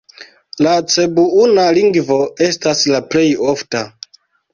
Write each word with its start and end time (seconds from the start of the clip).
La 0.67 0.71
cebuana 0.93 1.65
lingvo 1.79 2.17
estas 2.47 2.81
la 2.93 3.03
plej 3.13 3.27
ofta. 3.53 3.83